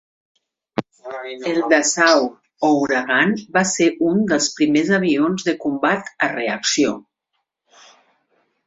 [1.49, 2.33] El Dassault
[2.71, 7.01] Ouragan va ser un dels primers avions de combat a reacció.